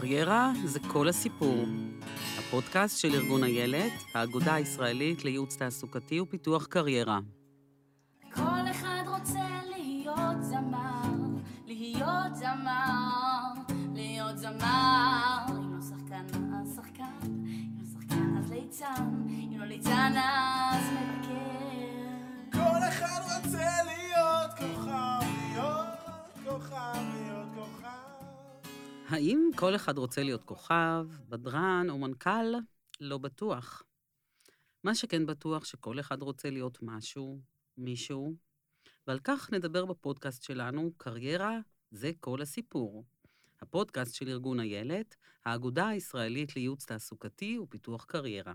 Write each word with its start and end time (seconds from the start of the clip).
קריירה 0.00 0.52
זה 0.64 0.78
כל 0.80 1.08
הסיפור. 1.08 1.64
הפודקאסט 2.38 2.98
של 2.98 3.14
ארגון 3.14 3.44
איילת, 3.44 3.92
האגודה 4.14 4.54
הישראלית 4.54 5.24
לייעוץ 5.24 5.56
תעסוקתי 5.56 6.20
ופיתוח 6.20 6.66
קריירה. 6.66 7.18
כל 8.34 8.70
אחד 8.70 9.02
רוצה 9.06 9.48
להיות 9.76 10.42
זמר, 10.42 11.38
להיות 11.66 12.34
זמר, 12.36 13.52
להיות 13.94 14.38
זמר. 14.38 15.38
אם 15.50 15.74
לא 15.74 15.80
שחקן, 15.80 16.26
אז 16.60 16.76
שחקן, 16.76 17.04
אם 17.22 17.78
לא 17.78 17.84
שחקן, 17.92 18.36
אז 18.38 18.50
ליצן, 18.50 19.10
אם 19.28 19.58
לא 19.58 19.64
ליצן, 19.64 20.12
אז 20.16 20.93
האם 29.08 29.50
כל 29.56 29.76
אחד 29.76 29.98
רוצה 29.98 30.22
להיות 30.22 30.44
כוכב, 30.44 31.06
בדרן 31.28 31.86
או 31.90 31.98
מנכ"ל? 31.98 32.54
לא 33.00 33.18
בטוח. 33.18 33.82
מה 34.84 34.94
שכן 34.94 35.26
בטוח 35.26 35.64
שכל 35.64 36.00
אחד 36.00 36.22
רוצה 36.22 36.50
להיות 36.50 36.78
משהו, 36.82 37.40
מישהו, 37.76 38.34
ועל 39.06 39.18
כך 39.24 39.52
נדבר 39.52 39.84
בפודקאסט 39.84 40.42
שלנו, 40.42 40.92
קריירה 40.96 41.58
זה 41.90 42.10
כל 42.20 42.42
הסיפור. 42.42 43.04
הפודקאסט 43.60 44.14
של 44.14 44.28
ארגון 44.28 44.60
איילת, 44.60 45.16
האגודה 45.44 45.88
הישראלית 45.88 46.56
לייעוץ 46.56 46.84
תעסוקתי 46.84 47.58
ופיתוח 47.58 48.04
קריירה. 48.04 48.52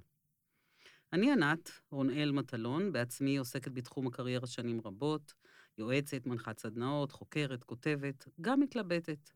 אני 1.13 1.31
ענת, 1.31 1.72
רונאל 1.91 2.31
מטלון, 2.31 2.91
בעצמי 2.91 3.38
עוסקת 3.38 3.72
בתחום 3.72 4.08
הקריירה 4.08 4.47
שנים 4.47 4.81
רבות, 4.86 5.34
יועצת, 5.77 6.25
מנחת 6.25 6.59
סדנאות, 6.59 7.11
חוקרת, 7.11 7.63
כותבת, 7.63 8.27
גם 8.41 8.59
מתלבטת, 8.59 9.30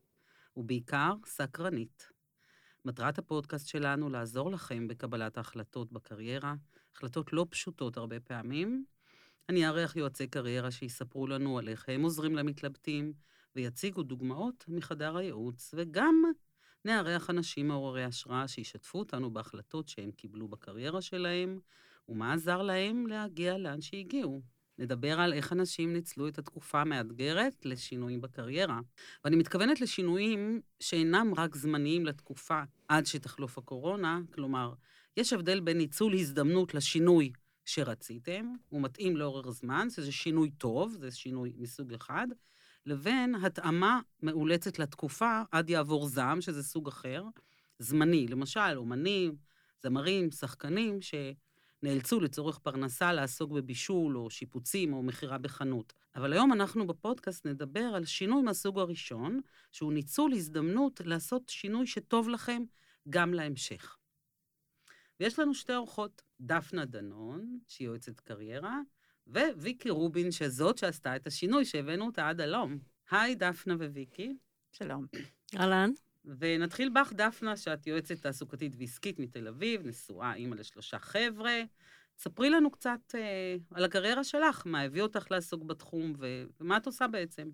ובעיקר 0.56 1.14
סקרנית. 1.26 2.12
מטרת 2.84 3.18
הפודקאסט 3.18 3.66
שלנו 3.66 4.10
לעזור 4.10 4.50
לכם 4.50 4.88
בקבלת 4.88 5.36
ההחלטות 5.36 5.92
בקריירה, 5.92 6.54
החלטות 6.96 7.32
לא 7.32 7.46
פשוטות 7.50 7.96
הרבה 7.96 8.20
פעמים. 8.20 8.84
אני 9.48 9.66
אארח 9.66 9.96
יועצי 9.96 10.26
קריירה 10.26 10.70
שיספרו 10.70 11.26
לנו 11.26 11.58
על 11.58 11.68
איך 11.68 11.88
הם 11.88 12.02
עוזרים 12.02 12.36
למתלבטים, 12.36 13.12
ויציגו 13.56 14.02
דוגמאות 14.02 14.64
מחדר 14.68 15.16
הייעוץ, 15.16 15.74
וגם 15.76 16.22
נארח 16.84 17.30
אנשים 17.30 17.68
מעוררי 17.68 18.04
השראה 18.04 18.48
שישתפו 18.48 18.98
אותנו 18.98 19.32
בהחלטות 19.32 19.88
שהם 19.88 20.10
קיבלו 20.12 20.48
בקריירה 20.48 21.02
שלהם, 21.02 21.60
ומה 22.08 22.32
עזר 22.32 22.62
להם 22.62 23.06
להגיע 23.06 23.58
לאן 23.58 23.80
שהגיעו. 23.80 24.53
נדבר 24.78 25.20
על 25.20 25.32
איך 25.32 25.52
אנשים 25.52 25.92
ניצלו 25.92 26.28
את 26.28 26.38
התקופה 26.38 26.80
המאתגרת 26.80 27.66
לשינויים 27.66 28.20
בקריירה. 28.20 28.80
ואני 29.24 29.36
מתכוונת 29.36 29.80
לשינויים 29.80 30.60
שאינם 30.80 31.32
רק 31.36 31.56
זמניים 31.56 32.06
לתקופה 32.06 32.62
עד 32.88 33.06
שתחלוף 33.06 33.58
הקורונה, 33.58 34.20
כלומר, 34.34 34.72
יש 35.16 35.32
הבדל 35.32 35.60
בין 35.60 35.78
ניצול 35.78 36.14
הזדמנות 36.14 36.74
לשינוי 36.74 37.32
שרציתם, 37.64 38.54
הוא 38.68 38.82
מתאים 38.82 39.16
לאורך 39.16 39.50
זמן, 39.50 39.90
שזה 39.90 40.12
שינוי 40.12 40.50
טוב, 40.50 40.96
זה 41.00 41.10
שינוי 41.10 41.52
מסוג 41.58 41.92
אחד, 41.92 42.26
לבין 42.86 43.34
התאמה 43.34 44.00
מאולצת 44.22 44.78
לתקופה 44.78 45.42
עד 45.52 45.70
יעבור 45.70 46.06
זעם, 46.06 46.40
שזה 46.40 46.62
סוג 46.62 46.88
אחר, 46.88 47.24
זמני. 47.78 48.26
למשל, 48.28 48.76
אומנים, 48.76 49.36
זמרים, 49.82 50.30
שחקנים, 50.30 51.00
שנאלצו 51.84 52.20
לצורך 52.20 52.58
פרנסה 52.58 53.12
לעסוק 53.12 53.50
בבישול 53.52 54.16
או 54.16 54.30
שיפוצים 54.30 54.92
או 54.92 55.02
מכירה 55.02 55.38
בחנות. 55.38 55.92
אבל 56.16 56.32
היום 56.32 56.52
אנחנו 56.52 56.86
בפודקאסט 56.86 57.46
נדבר 57.46 57.80
על 57.80 58.04
שינוי 58.04 58.42
מהסוג 58.42 58.78
הראשון, 58.78 59.40
שהוא 59.72 59.92
ניצול 59.92 60.32
הזדמנות 60.32 61.00
לעשות 61.04 61.48
שינוי 61.48 61.86
שטוב 61.86 62.28
לכם 62.28 62.62
גם 63.08 63.34
להמשך. 63.34 63.96
ויש 65.20 65.38
לנו 65.38 65.54
שתי 65.54 65.74
אורחות, 65.74 66.22
דפנה 66.40 66.84
דנון, 66.84 67.58
שהיא 67.68 67.88
יועצת 67.88 68.20
קריירה, 68.20 68.80
וויקי 69.26 69.90
רובין, 69.90 70.30
שזאת 70.30 70.78
שעשתה 70.78 71.16
את 71.16 71.26
השינוי 71.26 71.64
שהבאנו 71.64 72.06
אותה 72.06 72.28
עד 72.28 72.40
הלום. 72.40 72.78
היי, 73.10 73.34
דפנה 73.34 73.74
וויקי. 73.74 74.36
שלום. 74.72 75.06
אהלן. 75.56 75.90
ונתחיל 76.24 76.88
בך, 76.88 77.12
דפנה, 77.12 77.56
שאת 77.56 77.86
יועצת 77.86 78.22
תעסוקתית 78.22 78.72
ועסקית 78.78 79.18
מתל 79.18 79.48
אביב, 79.48 79.86
נשואה, 79.86 80.34
אימא 80.34 80.54
לשלושה 80.54 80.98
חבר'ה. 80.98 81.62
ספרי 82.18 82.50
לנו 82.50 82.70
קצת 82.70 83.14
אה, 83.14 83.56
על 83.70 83.84
הקריירה 83.84 84.24
שלך, 84.24 84.62
מה 84.66 84.80
הביא 84.80 85.02
אותך 85.02 85.26
לעסוק 85.30 85.62
בתחום, 85.62 86.14
ו- 86.18 86.44
ומה 86.60 86.76
את 86.76 86.86
עושה 86.86 87.06
בעצם. 87.06 87.50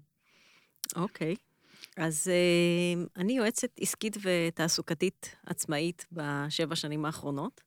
אוקיי. 0.96 1.36
אז 1.96 2.28
אה, 2.28 3.02
אני 3.16 3.32
יועצת 3.32 3.70
עסקית 3.80 4.16
ותעסוקתית 4.22 5.36
עצמאית 5.46 6.06
בשבע 6.12 6.76
שנים 6.76 7.04
האחרונות. 7.04 7.60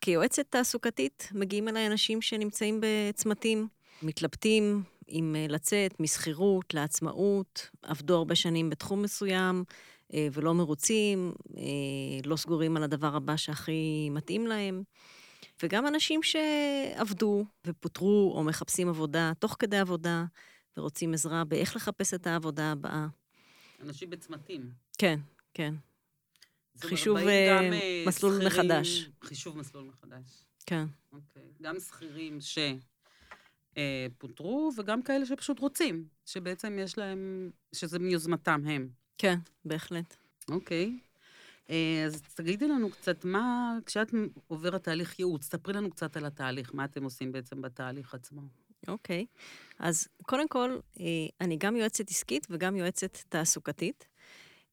כיועצת 0.00 0.46
תעסוקתית 0.50 1.28
מגיעים 1.32 1.68
אליי 1.68 1.86
אנשים 1.86 2.22
שנמצאים 2.22 2.80
בצמתים, 2.82 3.68
מתלבטים 4.02 4.82
אם 5.08 5.36
אה, 5.38 5.46
לצאת 5.48 6.00
משכירות 6.00 6.74
לעצמאות, 6.74 7.70
עבדו 7.82 8.16
הרבה 8.16 8.34
שנים 8.34 8.70
בתחום 8.70 9.02
מסוים 9.02 9.64
ולא 10.32 10.54
מרוצים, 10.54 11.32
אה, 11.56 11.62
לא 12.24 12.36
סגורים 12.36 12.76
על 12.76 12.82
הדבר 12.82 13.16
הבא 13.16 13.36
שהכי 13.36 14.08
מתאים 14.10 14.46
להם. 14.46 14.82
וגם 15.62 15.86
אנשים 15.86 16.20
שעבדו 16.22 17.44
ופוטרו 17.66 18.32
או 18.36 18.44
מחפשים 18.44 18.88
עבודה 18.88 19.32
תוך 19.38 19.56
כדי 19.58 19.78
עבודה 19.78 20.24
ורוצים 20.76 21.14
עזרה 21.14 21.44
באיך 21.44 21.76
לחפש 21.76 22.14
את 22.14 22.26
העבודה 22.26 22.72
הבאה. 22.72 23.06
אנשים 23.82 24.10
בצמתים. 24.10 24.70
כן, 24.98 25.18
כן. 25.54 25.74
חישוב, 26.80 27.16
אה, 27.16 27.46
גם, 27.50 27.72
אה, 27.72 28.04
מסלול 28.06 28.32
שכירים- 28.32 28.46
מחדש. 28.66 29.10
חישוב 29.24 29.58
מסלול 29.58 29.84
מחדש. 29.84 30.44
כן. 30.66 30.84
אוקיי. 31.12 31.42
גם 31.62 31.74
שכירים 31.80 32.38
שפוטרו, 34.10 34.70
וגם 34.78 35.02
כאלה 35.02 35.26
שפשוט 35.26 35.58
רוצים, 35.58 36.04
שבעצם 36.26 36.78
יש 36.80 36.98
להם, 36.98 37.50
שזה 37.74 37.98
מיוזמתם 37.98 38.62
הם. 38.66 38.88
כן, 39.22 39.38
בהחלט. 39.64 40.16
אוקיי. 40.48 40.98
אה, 41.70 42.04
אז 42.06 42.22
תגידי 42.34 42.68
לנו 42.68 42.90
קצת 42.90 43.24
מה, 43.24 43.74
כשאת 43.86 44.14
עוברת 44.48 44.84
תהליך 44.84 45.18
ייעוץ, 45.18 45.44
ספרי 45.44 45.74
לנו 45.74 45.90
קצת 45.90 46.16
על 46.16 46.26
התהליך, 46.26 46.70
מה 46.74 46.84
אתם 46.84 47.04
עושים 47.04 47.32
בעצם 47.32 47.62
בתהליך 47.62 48.14
עצמו. 48.14 48.40
אוקיי. 48.88 49.26
אז 49.78 50.08
קודם 50.22 50.48
כל, 50.48 50.78
אה, 51.00 51.04
אני 51.40 51.56
גם 51.56 51.76
יועצת 51.76 52.10
עסקית 52.10 52.46
וגם 52.50 52.76
יועצת 52.76 53.18
תעסוקתית. 53.28 54.06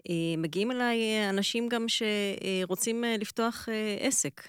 אה, 0.10 0.14
מגיעים 0.38 0.72
אליי 0.72 1.30
אנשים 1.30 1.70
גם 1.70 1.86
שרוצים 1.88 3.04
לפתוח 3.20 3.70
עסק, 4.00 4.42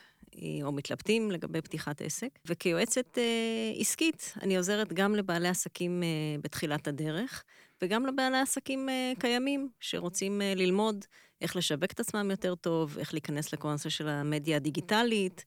או 0.63 0.73
מתלבטים 0.73 1.31
לגבי 1.31 1.63
פתיחת 1.63 2.03
עסק. 2.03 2.39
וכיועצת 2.47 3.19
אה, 3.19 3.73
עסקית, 3.81 4.35
אני 4.43 4.57
עוזרת 4.57 4.93
גם 4.93 5.15
לבעלי 5.15 5.49
עסקים 5.49 6.03
אה, 6.03 6.09
בתחילת 6.43 6.89
הדרך, 6.89 7.45
וגם 7.83 8.07
לבעלי 8.07 8.39
עסקים 8.39 8.89
אה, 8.89 9.13
קיימים 9.19 9.69
שרוצים 9.81 10.43
אה, 10.43 10.55
ללמוד 10.57 11.05
איך 11.41 11.57
לשווק 11.57 11.93
את 11.93 12.01
עצמם 12.01 12.31
יותר 12.31 12.55
טוב, 12.55 12.99
איך 12.99 13.15
להיכנס 13.15 13.53
לכל 13.53 13.69
הנושא 13.69 13.89
של 13.89 14.09
המדיה 14.09 14.57
הדיגיטלית. 14.57 15.45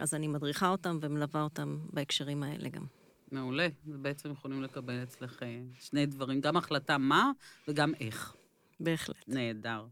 אז 0.00 0.14
אני 0.14 0.28
מדריכה 0.28 0.68
אותם 0.68 0.98
ומלווה 1.00 1.42
אותם 1.42 1.78
בהקשרים 1.92 2.42
האלה 2.42 2.68
גם. 2.68 2.84
מעולה. 3.32 3.68
ובעצם 3.86 4.32
יכולים 4.32 4.62
לקבל 4.62 5.02
אצלך 5.02 5.42
שני 5.80 6.06
דברים, 6.06 6.40
גם 6.40 6.56
החלטה 6.56 6.98
מה 6.98 7.30
וגם 7.68 7.92
איך. 8.00 8.34
בהחלט. 8.80 9.16
נהדר. 9.28 9.86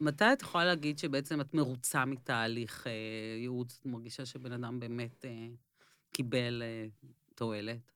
מתי 0.00 0.32
את 0.32 0.42
יכולה 0.42 0.64
להגיד 0.64 0.98
שבעצם 0.98 1.40
את 1.40 1.54
מרוצה 1.54 2.04
מתהליך 2.04 2.86
אה, 2.86 2.92
ייעוץ? 3.40 3.78
את 3.80 3.86
מרגישה 3.86 4.26
שבן 4.26 4.52
אדם 4.52 4.80
באמת 4.80 5.24
אה, 5.24 5.48
קיבל 6.12 6.62
אה, 6.62 6.86
תועלת? 7.34 7.92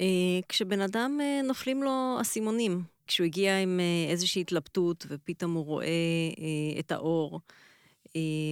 אה, 0.00 0.40
כשבן 0.48 0.80
אדם 0.80 1.18
אה, 1.22 1.40
נופלים 1.44 1.82
לו 1.82 2.18
אסימונים, 2.20 2.82
כשהוא 3.06 3.24
הגיע 3.24 3.58
עם 3.58 3.80
אה, 3.80 4.10
איזושהי 4.10 4.40
התלבטות 4.40 5.06
ופתאום 5.08 5.54
הוא 5.54 5.64
רואה 5.64 5.86
אה, 5.86 6.80
את 6.80 6.92
האור, 6.92 7.40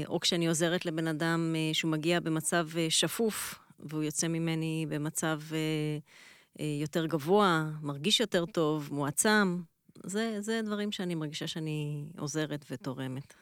או 0.06 0.20
כשאני 0.20 0.48
עוזרת 0.48 0.86
לבן 0.86 1.06
אדם 1.08 1.54
שהוא 1.72 1.90
מגיע 1.90 2.20
במצב 2.20 2.68
שפוף 2.88 3.58
והוא 3.78 4.02
יוצא 4.02 4.28
ממני 4.28 4.86
במצב 4.88 5.40
יותר 6.80 7.06
גבוה, 7.06 7.70
מרגיש 7.82 8.20
יותר 8.20 8.46
טוב, 8.46 8.88
מועצם, 8.92 9.62
זה, 10.04 10.36
זה 10.40 10.60
דברים 10.64 10.92
שאני 10.92 11.14
מרגישה 11.14 11.46
שאני 11.46 12.04
עוזרת 12.18 12.64
ותורמת. 12.70 13.34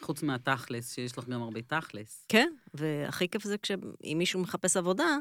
חוץ 0.00 0.22
מהתכלס, 0.22 0.94
שיש 0.94 1.18
לך 1.18 1.28
גם 1.28 1.42
הרבה 1.42 1.62
תכלס. 1.62 2.24
כן, 2.28 2.52
והכי 2.74 3.28
כיף 3.28 3.44
זה 3.44 3.58
כשאם 3.58 4.16
מישהו 4.18 4.40
מחפש 4.40 4.76
עבודה, 4.76 5.16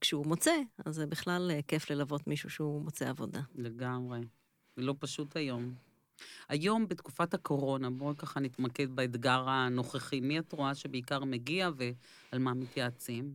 כשהוא 0.00 0.26
מוצא, 0.26 0.54
אז 0.84 0.94
זה 0.94 1.06
בכלל 1.06 1.50
אה, 1.54 1.60
כיף 1.68 1.90
ללוות 1.90 2.26
מישהו 2.26 2.50
שהוא 2.50 2.82
מוצא 2.82 3.08
עבודה. 3.08 3.40
לגמרי. 3.54 4.20
זה 4.76 4.82
לא 4.82 4.94
פשוט 4.98 5.36
היום. 5.36 5.74
היום, 6.48 6.88
בתקופת 6.88 7.34
הקורונה, 7.34 7.90
בואי 7.90 8.14
ככה 8.18 8.40
נתמקד 8.40 8.90
באתגר 8.90 9.44
הנוכחי. 9.48 10.20
מי 10.20 10.38
את 10.38 10.52
רואה 10.52 10.74
שבעיקר 10.74 11.24
מגיע 11.24 11.70
ועל 11.76 12.40
מה 12.40 12.54
מתייעצים? 12.54 13.34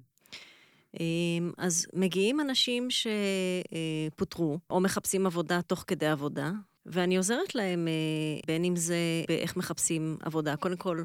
אמ, 1.00 1.52
אז 1.58 1.88
מגיעים 1.94 2.40
אנשים 2.40 2.88
שפוטרו, 2.90 4.60
או 4.70 4.80
מחפשים 4.82 5.26
עבודה 5.26 5.62
תוך 5.62 5.84
כדי 5.88 6.08
עבודה, 6.08 6.52
ואני 6.86 7.18
עוזרת 7.18 7.56
להם, 7.56 7.88
אה, 7.88 8.40
בין 8.48 8.66
אם 8.66 8.76
זה 8.76 8.98
באיך 9.28 9.58
מחפשים 9.58 10.18
עבודה. 10.22 10.56
קודם 10.56 10.78
כל, 10.78 11.04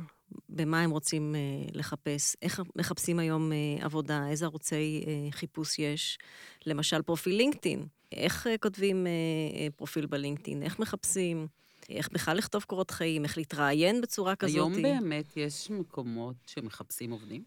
במה 0.48 0.80
הם 0.80 0.90
רוצים 0.90 1.34
אה, 1.34 1.40
לחפש, 1.72 2.36
איך 2.42 2.62
מחפשים 2.76 3.18
היום 3.18 3.52
אה, 3.52 3.84
עבודה, 3.84 4.28
איזה 4.28 4.44
ערוצי 4.44 5.04
חיפוש 5.30 5.78
יש. 5.78 6.18
למשל, 6.66 7.02
פרופיל 7.02 7.36
לינקדאין. 7.36 7.86
איך 8.12 8.46
כותבים 8.60 9.06
פרופיל 9.76 10.06
בלינקדאין, 10.06 10.62
איך 10.62 10.78
מחפשים, 10.78 11.46
איך 11.88 12.08
בכלל 12.12 12.36
לכתוב 12.36 12.62
קורות 12.62 12.90
חיים, 12.90 13.24
איך 13.24 13.36
להתראיין 13.36 14.00
בצורה 14.00 14.36
כזאת. 14.36 14.54
היום 14.54 14.82
באמת 14.82 15.36
יש 15.36 15.70
מקומות 15.70 16.36
שמחפשים 16.46 17.10
עובדים? 17.10 17.42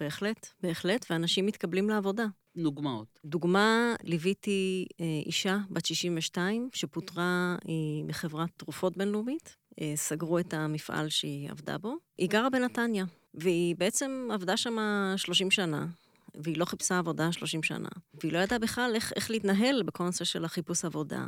בהחלט, 0.00 0.48
בהחלט, 0.62 1.06
ואנשים 1.10 1.46
מתקבלים 1.46 1.90
לעבודה. 1.90 2.26
דוגמאות. 2.56 3.20
דוגמה, 3.24 3.94
ליוויתי 4.04 4.86
אה, 5.00 5.04
אישה 5.26 5.58
בת 5.70 5.86
62 5.86 6.68
שפוטרה 6.72 7.56
אה, 7.68 7.74
מחברת 8.04 8.50
תרופות 8.56 8.96
בינלאומית. 8.96 9.56
אה, 9.80 9.92
סגרו 9.96 10.38
את 10.38 10.54
המפעל 10.54 11.08
שהיא 11.08 11.50
עבדה 11.50 11.78
בו. 11.78 11.96
היא 12.18 12.28
גרה 12.28 12.50
בנתניה, 12.50 13.04
והיא 13.34 13.76
בעצם 13.76 14.28
עבדה 14.32 14.56
שם 14.56 14.76
30 15.16 15.50
שנה, 15.50 15.86
והיא 16.34 16.56
לא 16.58 16.64
חיפשה 16.64 16.98
עבודה 16.98 17.32
30 17.32 17.62
שנה. 17.62 17.88
והיא 18.14 18.32
לא 18.32 18.38
ידעה 18.38 18.58
בכלל 18.58 18.92
איך, 18.94 19.12
איך 19.16 19.30
להתנהל 19.30 19.82
בכל 19.82 20.04
הנושא 20.04 20.24
של 20.24 20.44
החיפוש 20.44 20.84
עבודה. 20.84 21.26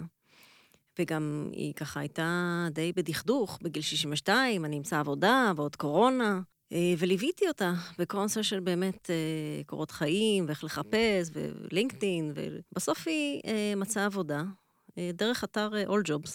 וגם 0.98 1.50
היא 1.52 1.74
ככה 1.74 2.00
הייתה 2.00 2.68
די 2.70 2.92
בדכדוך, 2.96 3.58
בגיל 3.62 3.82
62, 3.82 4.64
אני 4.64 4.78
אמצא 4.78 4.98
עבודה 4.98 5.52
ועוד 5.56 5.76
קורונה. 5.76 6.40
אה, 6.72 6.94
וליוויתי 6.98 7.48
אותה 7.48 7.72
בכל 7.98 8.18
הנושא 8.18 8.42
של 8.42 8.60
באמת 8.60 9.10
אה, 9.10 9.64
קורות 9.66 9.90
חיים, 9.90 10.44
ואיך 10.46 10.64
לחפש, 10.64 11.30
ולינקדאין, 11.32 12.32
ובסוף 12.34 13.08
היא 13.08 13.40
אה, 13.46 13.74
מצאה 13.76 14.04
עבודה 14.04 14.42
דרך 15.14 15.44
אתר 15.44 15.70
All 15.86 16.08
Jobs. 16.08 16.30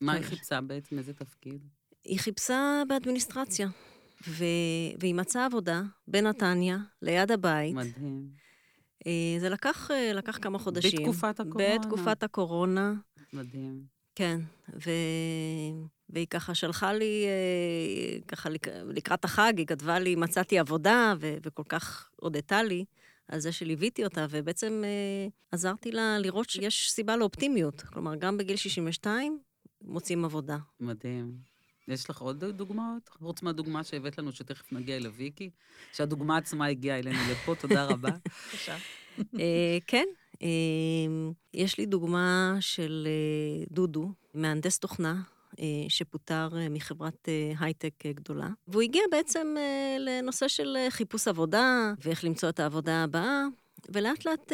מה 0.00 0.12
היא 0.12 0.22
חיפשה 0.22 0.60
בעצם? 0.60 0.98
איזה 0.98 1.14
תפקיד? 1.14 1.66
היא 2.04 2.18
חיפשה 2.18 2.82
באדמיניסטרציה, 2.88 3.68
ו... 4.28 4.44
והיא 5.00 5.14
מצאה 5.14 5.44
עבודה 5.44 5.82
בנתניה, 6.08 6.78
ליד 7.02 7.32
הבית. 7.32 7.74
מדהים. 7.74 8.28
זה 9.40 9.48
לקח, 9.48 9.90
לקח 10.14 10.38
כמה 10.42 10.58
חודשים. 10.58 11.00
בתקופת 11.00 11.40
הקורונה. 11.40 11.78
בתקופת 11.78 12.22
הקורונה. 12.22 12.94
מדהים. 13.32 13.97
כן, 14.18 14.40
ו... 14.74 14.90
והיא 16.10 16.26
ככה 16.26 16.54
שלחה 16.54 16.92
לי, 16.92 17.24
אה, 17.26 18.20
ככה 18.28 18.48
לקראת 18.86 19.24
החג, 19.24 19.52
היא 19.56 19.66
כתבה 19.66 19.98
לי, 19.98 20.16
מצאתי 20.16 20.58
עבודה, 20.58 21.14
ו- 21.20 21.36
וכל 21.42 21.62
כך 21.68 22.10
הודתה 22.16 22.62
לי 22.62 22.84
על 23.28 23.40
זה 23.40 23.52
שליוויתי 23.52 24.04
אותה, 24.04 24.26
ובעצם 24.30 24.82
אה, 24.84 25.28
עזרתי 25.52 25.92
לה 25.92 26.18
לראות 26.18 26.50
שיש 26.50 26.90
סיבה 26.90 27.16
לאופטימיות. 27.16 27.80
כלומר, 27.80 28.16
גם 28.16 28.36
בגיל 28.36 28.56
62 28.56 29.38
מוצאים 29.82 30.24
עבודה. 30.24 30.58
מדהים. 30.80 31.32
יש 31.88 32.10
לך 32.10 32.20
עוד 32.20 32.44
דוגמאות? 32.44 33.08
חוץ 33.08 33.42
מהדוגמה 33.42 33.84
שהבאת 33.84 34.18
לנו, 34.18 34.32
שתכף 34.32 34.72
נגיע 34.72 35.00
לוויקי, 35.00 35.50
שהדוגמה 35.92 36.36
עצמה 36.36 36.66
הגיעה 36.66 36.98
אלינו 36.98 37.18
לפה, 37.30 37.54
תודה 37.54 37.84
רבה. 37.84 38.10
אה, 39.40 39.78
כן, 39.86 40.04
יש 41.54 41.78
לי 41.78 41.86
דוגמה 41.86 42.56
של 42.60 43.08
דודו, 43.70 44.12
מהנדס 44.34 44.78
תוכנה, 44.78 45.22
אה, 45.60 45.64
שפוטר 45.88 46.48
אה, 46.56 46.68
מחברת 46.68 47.28
אה, 47.28 47.52
הייטק 47.60 48.06
גדולה, 48.06 48.48
והוא 48.68 48.82
הגיע 48.82 49.02
בעצם 49.10 49.54
לנושא 49.98 50.48
של 50.48 50.76
חיפוש 50.90 51.28
עבודה 51.28 51.94
ואיך 52.04 52.24
למצוא 52.24 52.48
את 52.48 52.60
העבודה 52.60 53.04
הבאה. 53.04 53.44
ולאט 53.92 54.26
לאט 54.26 54.52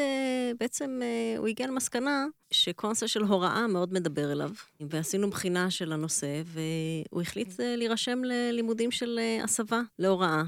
בעצם 0.60 1.00
הוא 1.38 1.48
הגיע 1.48 1.66
למסקנה 1.66 2.26
שכל 2.50 2.88
נושא 2.88 3.06
של 3.06 3.22
הוראה 3.22 3.66
מאוד 3.66 3.92
מדבר 3.92 4.32
אליו. 4.32 4.50
ועשינו 4.80 5.30
בחינה 5.30 5.70
של 5.70 5.92
הנושא, 5.92 6.42
והוא 6.46 7.22
החליט 7.22 7.48
להירשם 7.58 8.18
ללימודים 8.24 8.90
של 8.90 9.20
הסבה 9.42 9.80
להוראה. 9.98 10.42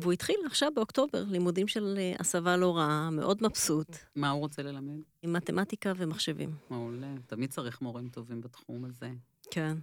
והוא 0.00 0.12
התחיל 0.12 0.36
עכשיו 0.46 0.72
באוקטובר 0.74 1.24
לימודים 1.30 1.68
של 1.68 1.98
הסבה 2.18 2.56
להוראה, 2.56 3.10
מאוד 3.10 3.42
מבסוט. 3.42 3.96
מה 4.16 4.30
הוא 4.30 4.40
רוצה 4.40 4.62
ללמד? 4.62 5.00
עם 5.22 5.32
מתמטיקה 5.32 5.92
ומחשבים. 5.96 6.54
מעולה, 6.70 7.14
תמיד 7.26 7.50
צריך 7.50 7.80
מורים 7.80 8.08
טובים 8.08 8.40
בתחום 8.40 8.84
הזה. 8.84 9.10
כן. 9.50 9.76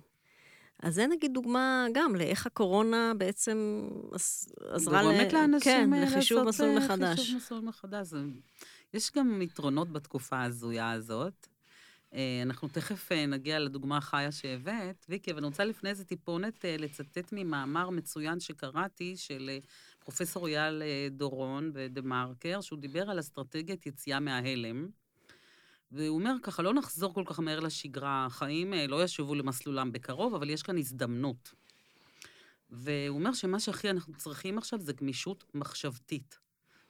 אז 0.82 0.96
זה 0.96 1.08
נגיד 1.08 1.34
דוגמה 1.34 1.88
גם 1.94 2.16
לאיך 2.16 2.46
הקורונה 2.46 3.14
בעצם 3.18 3.88
עזרה 4.70 5.04
ל... 5.04 5.06
באמת 5.06 5.34
לאנשים 5.34 5.94
כן, 5.94 6.04
לחישוב 6.04 6.44
מסלול 6.44 6.70
אה, 6.70 6.80
מחדש. 6.80 7.20
חישוב 7.20 7.36
מסלול 7.38 7.62
מחדש. 7.62 8.14
יש 8.94 9.12
גם 9.16 9.42
יתרונות 9.42 9.92
בתקופה 9.92 10.36
ההזויה 10.36 10.92
הזאת. 10.92 11.48
אה, 12.14 12.42
אנחנו 12.44 12.68
תכף 12.68 13.12
אה, 13.12 13.26
נגיע 13.26 13.60
לדוגמה 13.60 13.98
החיה 13.98 14.32
שהבאת, 14.32 15.06
ויקי, 15.10 15.32
אבל 15.32 15.40
אני 15.40 15.48
רוצה 15.48 15.66
לפני 15.66 15.96
זה 15.96 16.06
טיפונת 16.06 16.66
לצטט 16.80 17.30
ממאמר 17.32 17.90
מצוין 17.90 18.40
שקראתי 18.40 19.18
של 19.18 19.50
פרופסור 20.00 20.48
אייל 20.48 20.84
דורון 21.12 21.72
בדה 21.74 22.02
מרקר, 22.02 22.62
שהוא 22.62 22.80
דיבר 22.80 23.10
על 23.10 23.20
אסטרטגיית 23.20 23.86
יציאה 23.86 24.20
מההלם. 24.20 25.01
והוא 25.92 26.20
אומר 26.20 26.34
ככה, 26.44 26.64
לא 26.64 26.74
נחזור 26.74 27.14
כל 27.14 27.24
כך 27.26 27.40
מהר 27.40 27.60
לשגרה, 27.60 28.26
החיים 28.26 28.74
אה, 28.74 28.88
לא 28.88 29.04
ישובו 29.04 29.36
למסלולם 29.36 29.92
בקרוב, 29.92 30.36
אבל 30.36 30.50
יש 30.50 30.64
כאן 30.64 30.78
הזדמנות. 30.78 31.54
והוא 32.70 33.18
אומר 33.18 33.34
שמה 33.34 33.60
שהכי 33.60 33.90
אנחנו 33.90 34.14
צריכים 34.14 34.58
עכשיו 34.58 34.80
זה 34.80 34.94
גמישות 34.94 35.44
מחשבתית. 35.54 36.40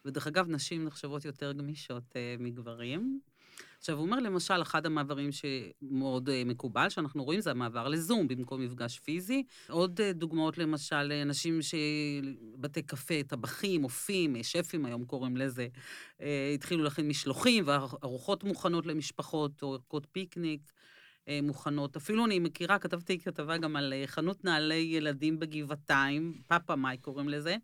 ודרך 0.06 0.27
אגב, 0.27 0.50
נשים 0.50 0.86
נחשבות 0.86 1.25
יותר 1.25 1.51
גמישות 1.51 2.03
אה, 2.15 2.36
מגברים. 2.39 3.19
עכשיו, 3.80 3.98
הוא 3.98 4.06
אומר, 4.06 4.19
למשל, 4.19 4.62
אחד 4.62 4.86
המעברים 4.86 5.30
שמאוד 5.31 6.30
uh, 6.30 6.31
מקובל, 6.46 6.90
שאנחנו 6.90 7.24
רואים, 7.24 7.42
זה 7.42 7.52
המעבר 7.52 7.88
לזום 7.88 8.28
במקום 8.28 8.62
מפגש 8.62 9.00
פיזי. 9.00 9.44
עוד 9.69 10.00
uh, 10.00 10.13
דוגמאות, 10.13 10.58
למשל, 10.58 11.12
אנשים 11.22 11.60
שבתי 11.62 12.81
קפה, 12.81 13.24
טבחים, 13.28 13.84
אופים, 13.84 14.44
שפים 14.44 14.86
היום 14.86 15.06
קוראים 15.06 15.38
לזה, 15.38 15.68
התחילו 16.54 16.84
להכין 16.84 17.08
משלוחים 17.08 17.63
וארוחות 17.68 18.44
מוכנות 18.44 18.86
למשפחות, 18.86 19.63
או 19.63 19.74
ערכות 19.74 20.08
פיקניק. 20.12 20.72
מוכנות. 21.44 21.96
אפילו 21.96 22.25
אני 22.25 22.40
מכירה, 22.40 22.80
כתבתי 22.80 23.19
כתבה 23.19 23.58
גם 23.58 23.75
על 23.75 23.94
חנות 24.06 24.46
נעלי 24.46 24.90
ילדים 24.92 25.40
בגבעתיים, 25.40 26.42
פאפה 26.48 26.75
מאי 26.75 26.98
קוראים 26.98 27.30
לזה, 27.30 27.56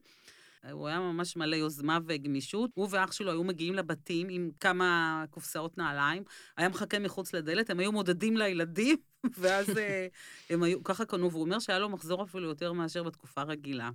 הוא 0.71 0.87
היה 0.87 0.99
ממש 0.99 1.35
מלא 1.35 1.55
יוזמה 1.55 1.99
וגמישות. 2.05 2.71
הוא 2.73 2.87
ואח 2.91 3.11
שלו 3.11 3.31
היו 3.31 3.43
מגיעים 3.43 3.73
לבתים 3.73 4.27
עם 4.29 4.51
כמה 4.59 5.23
קופסאות 5.29 5.77
נעליים, 5.77 6.23
היה 6.57 6.69
מחכה 6.69 6.99
מחוץ 6.99 7.33
לדלת, 7.33 7.69
הם 7.69 7.79
היו 7.79 7.91
מודדים 7.91 8.37
לילדים, 8.37 8.97
ואז 9.39 9.77
אה, 9.77 10.07
הם 10.49 10.63
היו, 10.63 10.83
ככה 10.83 11.05
קנו, 11.05 11.31
והוא 11.31 11.41
אומר 11.41 11.59
שהיה 11.59 11.79
לו 11.79 11.89
מחזור 11.89 12.23
אפילו 12.23 12.47
יותר 12.47 12.73
מאשר 12.73 13.03
בתקופה 13.03 13.41
רגילה. 13.41 13.89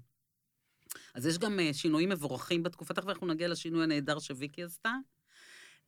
אז 1.15 1.27
יש 1.27 1.39
גם 1.39 1.61
אה, 1.61 1.75
שינויים 1.75 2.09
מבורכים 2.09 2.63
בתקופה, 2.63 2.95
תכף 2.95 3.09
אנחנו 3.09 3.27
נגיע 3.27 3.49
לשינוי 3.49 3.83
הנהדר 3.83 4.19
שוויקי 4.19 4.63
עשתה. 4.63 4.93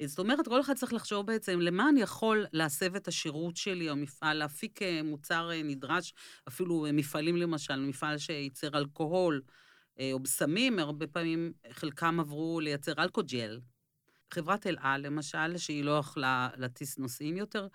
זאת 0.02 0.18
אומרת, 0.18 0.48
כל 0.48 0.60
אחד 0.60 0.74
צריך 0.74 0.92
לחשוב 0.92 1.26
בעצם 1.26 1.60
למה 1.60 1.88
אני 1.88 2.00
יכול 2.00 2.46
להסב 2.52 2.96
את 2.96 3.08
השירות 3.08 3.56
שלי, 3.56 3.90
או 3.90 3.96
מפעל, 3.96 4.36
להפיק 4.36 4.82
אה, 4.82 5.00
מוצר 5.02 5.50
נדרש, 5.64 6.14
אפילו 6.48 6.86
מפעלים 6.92 7.36
למשל, 7.36 7.76
מפעל 7.76 8.18
שייצר 8.18 8.68
אלכוהול, 8.78 9.42
או 10.12 10.20
בסמים, 10.20 10.78
הרבה 10.78 11.06
פעמים 11.06 11.52
חלקם 11.70 12.20
עברו 12.20 12.60
לייצר 12.60 12.92
אלכוג'ל. 12.98 13.60
חברת 14.34 14.66
אל 14.66 14.76
על, 14.80 15.06
למשל, 15.06 15.56
שהיא 15.56 15.84
לא 15.84 15.98
יכלה 15.98 16.48
להטיס 16.56 16.98
נוסעים 16.98 17.36
יותר, 17.36 17.68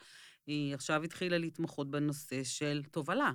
היא 0.47 0.73
עכשיו 0.73 1.03
התחילה 1.03 1.38
להתמחות 1.38 1.91
בנושא 1.91 2.43
של 2.43 2.81
תובלה. 2.91 3.31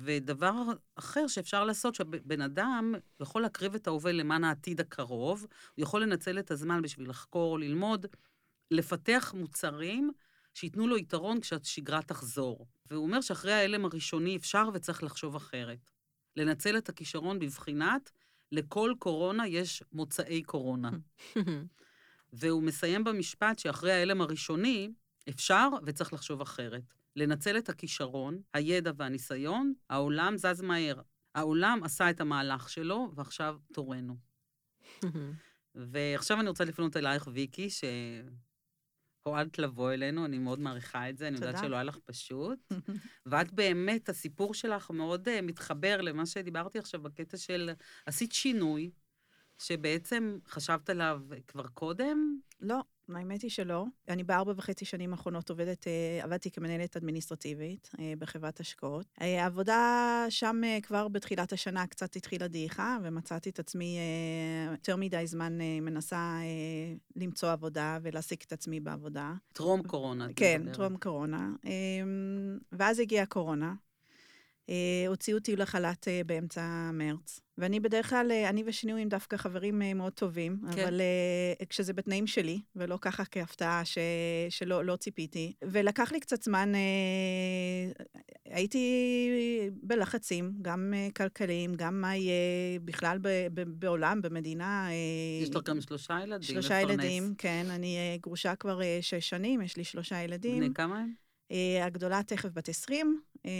ודבר 0.00 0.62
אחר 0.94 1.26
שאפשר 1.26 1.64
לעשות, 1.64 1.94
שבן 1.94 2.40
אדם 2.40 2.94
יכול 3.20 3.42
להקריב 3.42 3.74
את 3.74 3.86
ההווה 3.86 4.12
למען 4.12 4.44
העתיד 4.44 4.80
הקרוב, 4.80 5.46
הוא 5.74 5.82
יכול 5.82 6.02
לנצל 6.02 6.38
את 6.38 6.50
הזמן 6.50 6.82
בשביל 6.82 7.08
לחקור, 7.10 7.58
ללמוד, 7.58 8.06
לפתח 8.70 9.34
מוצרים 9.36 10.10
שייתנו 10.54 10.86
לו 10.86 10.96
יתרון 10.96 11.40
כשהשגרה 11.40 12.02
תחזור. 12.02 12.66
והוא 12.90 13.06
אומר 13.06 13.20
שאחרי 13.20 13.52
ההלם 13.52 13.84
הראשוני 13.84 14.36
אפשר 14.36 14.68
וצריך 14.74 15.02
לחשוב 15.02 15.36
אחרת. 15.36 15.90
לנצל 16.36 16.78
את 16.78 16.88
הכישרון 16.88 17.38
בבחינת 17.38 18.10
לכל 18.52 18.92
קורונה 18.98 19.46
יש 19.46 19.82
מוצאי 19.92 20.42
קורונה. 20.42 20.90
והוא 22.32 22.62
מסיים 22.62 23.04
במשפט 23.04 23.58
שאחרי 23.58 23.92
ההלם 23.92 24.20
הראשוני, 24.20 24.92
אפשר 25.28 25.68
וצריך 25.86 26.12
לחשוב 26.12 26.40
אחרת. 26.40 26.82
לנצל 27.16 27.58
את 27.58 27.68
הכישרון, 27.68 28.42
הידע 28.54 28.92
והניסיון, 28.96 29.72
העולם 29.90 30.36
זז 30.36 30.60
מהר. 30.60 31.00
העולם 31.34 31.80
עשה 31.84 32.10
את 32.10 32.20
המהלך 32.20 32.68
שלו, 32.68 33.12
ועכשיו 33.14 33.56
תורנו. 33.72 34.16
ועכשיו 35.74 36.40
אני 36.40 36.48
רוצה 36.48 36.64
לפנות 36.64 36.96
אלייך, 36.96 37.28
ויקי, 37.32 37.70
ש... 37.70 37.84
הועדת 39.22 39.58
לבוא 39.58 39.92
אלינו, 39.92 40.24
אני 40.24 40.38
מאוד 40.38 40.60
מעריכה 40.60 41.10
את 41.10 41.18
זה, 41.18 41.28
אני 41.28 41.36
יודעת 41.36 41.58
שלא 41.58 41.76
היה 41.76 41.84
לך 41.84 41.98
פשוט. 42.04 42.72
ואת 43.26 43.52
באמת, 43.52 44.08
הסיפור 44.08 44.54
שלך 44.54 44.90
מאוד 44.90 45.28
uh, 45.28 45.42
מתחבר 45.42 46.00
למה 46.00 46.26
שדיברתי 46.26 46.78
עכשיו 46.78 47.02
בקטע 47.02 47.36
של 47.36 47.70
עשית 48.06 48.32
שינוי, 48.32 48.90
שבעצם 49.58 50.38
חשבת 50.46 50.90
עליו 50.90 51.20
כבר 51.46 51.66
קודם? 51.68 52.38
לא, 52.60 52.80
האמת 53.16 53.42
היא 53.42 53.50
שלא. 53.50 53.84
אני 54.08 54.24
בארבע 54.24 54.52
וחצי 54.56 54.84
שנים 54.84 55.12
האחרונות 55.12 55.50
עובדת, 55.50 55.86
אה, 55.86 56.24
עבדתי 56.24 56.50
כמנהלת 56.50 56.96
אדמיניסטרטיבית 56.96 57.90
אה, 57.98 58.12
בחברת 58.18 58.60
השקעות. 58.60 59.06
אה, 59.20 59.42
העבודה 59.42 60.26
שם 60.28 60.60
כבר 60.82 61.08
בתחילת 61.08 61.52
השנה 61.52 61.86
קצת 61.86 62.16
התחילה 62.16 62.48
דעיכה, 62.48 62.98
ומצאתי 63.02 63.50
את 63.50 63.58
עצמי 63.58 63.98
יותר 64.70 64.96
מדי 64.96 65.26
זמן 65.26 65.58
מנסה 65.82 66.38
למצוא 67.16 67.50
עבודה 67.50 67.98
ולהעסיק 68.02 68.44
את 68.44 68.52
עצמי 68.52 68.80
בעבודה. 68.80 69.32
טרום 69.52 69.82
קורונה. 69.82 70.26
כן. 70.36 70.62
טרום 70.72 70.96
קורונה. 70.96 71.50
ואז 72.72 72.98
הגיעה 72.98 73.22
הקורונה. 73.22 73.74
אה, 74.68 75.04
הוציאו 75.08 75.38
אותי 75.38 75.56
לחל"ת 75.56 76.08
אה, 76.08 76.20
באמצע 76.26 76.90
מרץ. 76.92 77.40
ואני 77.58 77.80
בדרך 77.80 78.10
כלל, 78.10 78.30
אה, 78.30 78.48
אני 78.48 78.62
ושינויים 78.66 79.08
דווקא 79.08 79.36
חברים 79.36 79.82
אה, 79.82 79.94
מאוד 79.94 80.12
טובים, 80.12 80.60
כן. 80.72 80.82
אבל 80.82 81.00
אה, 81.00 81.66
כשזה 81.68 81.92
בתנאים 81.92 82.26
שלי, 82.26 82.60
ולא 82.76 82.98
ככה 83.00 83.24
כהפתעה 83.24 83.84
ש, 83.84 83.98
שלא 84.48 84.84
לא 84.84 84.96
ציפיתי. 84.96 85.52
ולקח 85.62 86.12
לי 86.12 86.20
קצת 86.20 86.42
זמן, 86.42 86.72
הייתי 88.44 89.30
בלחצים, 89.82 90.52
גם 90.62 90.94
כלכליים, 91.16 91.74
גם 91.74 92.00
מה 92.00 92.16
יהיה 92.16 92.80
בכלל 92.84 93.18
ב, 93.22 93.28
ב, 93.54 93.62
בעולם, 93.66 94.22
במדינה. 94.22 94.88
יש 95.42 95.50
לך 95.50 95.62
גם 95.64 95.80
שלושה 95.80 96.20
ילדים 96.22 96.42
שלושה 96.42 96.82
לפרנס. 96.82 97.04
ילדים, 97.04 97.34
כן. 97.38 97.66
אני 97.70 98.18
גרושה 98.22 98.54
כבר 98.54 98.80
שש 99.00 99.28
שנים, 99.28 99.62
יש 99.62 99.76
לי 99.76 99.84
שלושה 99.84 100.22
ילדים. 100.22 100.58
בני 100.58 100.74
כמה 100.74 100.98
הם? 100.98 101.12
הגדולה 101.82 102.22
תכף 102.22 102.48
בת 102.52 102.68
20, 102.68 103.22
אה, 103.46 103.50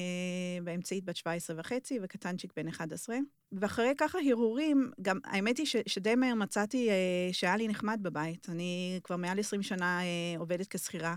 באמצעית 0.64 1.04
בת 1.04 1.16
17 1.16 1.56
וחצי, 1.58 1.98
וקטנצ'יק 2.02 2.52
בן 2.56 2.68
11. 2.68 3.16
ואחרי 3.52 3.92
ככה 3.98 4.18
הרהורים, 4.28 4.90
גם 5.02 5.18
האמת 5.24 5.58
היא 5.58 5.66
ש, 5.66 5.76
שדי 5.86 6.14
מהר 6.14 6.34
מצאתי 6.34 6.90
אה, 6.90 7.28
שהיה 7.32 7.56
לי 7.56 7.68
נחמד 7.68 7.98
בבית. 8.02 8.48
אני 8.48 9.00
כבר 9.04 9.16
מעל 9.16 9.38
20 9.38 9.62
שנה 9.62 10.00
אה, 10.02 10.38
עובדת 10.38 10.66
כשכירה. 10.68 11.16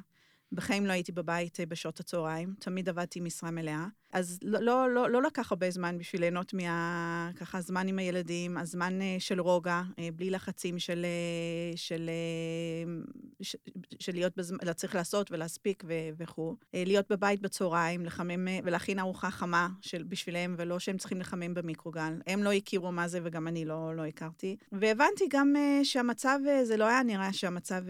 בחיים 0.51 0.86
לא 0.86 0.91
הייתי 0.91 1.12
בבית 1.12 1.60
אה, 1.60 1.65
בשעות 1.65 2.00
הצהריים, 2.00 2.53
תמיד 2.60 2.89
עבדתי 2.89 3.19
משרה 3.19 3.51
מלאה. 3.51 3.88
אז 4.15 4.39
לא, 4.43 4.60
לא, 4.60 4.89
לא, 4.89 5.10
לא 5.10 5.22
לקח 5.22 5.51
הרבה 5.51 5.72
זמן 5.72 5.98
בשביל 5.98 6.22
ליהנות 6.22 6.53
מה... 6.53 7.31
ככה, 7.36 7.62
זמן 7.62 7.88
עם 7.88 8.00
הילדים, 8.00 8.57
הזמן 8.57 9.01
אה, 9.01 9.15
של 9.19 9.41
רוגע, 9.41 9.81
אה, 10.00 10.10
בלי 10.15 10.29
לחצים 10.29 10.79
של... 10.79 11.05
אה, 11.05 11.77
של, 11.77 12.10
אה, 12.10 12.93
ש, 13.41 13.55
של 14.00 14.13
להיות 14.13 14.38
בזמן, 14.38 14.74
צריך 14.74 14.95
לעשות 14.95 15.31
ולהספיק 15.31 15.84
וכו'. 16.17 16.55
להיות 16.74 17.12
בבית 17.12 17.41
בצהריים, 17.41 18.05
לחמם 18.05 18.48
ולהכין 18.63 19.00
ארוחה 19.00 19.31
חמה 19.31 19.69
של, 19.81 20.03
בשבילם, 20.03 20.55
ולא 20.57 20.79
שהם 20.79 20.98
צריכים 20.98 21.19
לחמם 21.19 21.53
במיקרוגל. 21.53 22.13
הם 22.27 22.43
לא 22.43 22.51
הכירו 22.51 22.91
מה 22.91 23.07
זה 23.07 23.19
וגם 23.24 23.48
אני 23.48 23.65
לא, 23.65 23.95
לא 23.95 24.05
הכרתי. 24.05 24.57
והבנתי 24.72 25.25
גם 25.29 25.55
שהמצב, 25.84 26.39
זה 26.63 26.77
לא 26.77 26.86
היה 26.86 27.03
נראה 27.03 27.34
שהמצב 27.34 27.81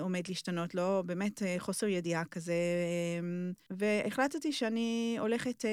עומד 0.00 0.22
להשתנות, 0.28 0.74
לא, 0.74 1.02
באמת 1.06 1.42
חוסר 1.58 1.86
ידיעה 1.86 2.24
כזה. 2.24 2.54
והחלטתי 3.70 4.52
שאני 4.52 5.16
הולכת 5.20 5.37
אה, 5.46 5.70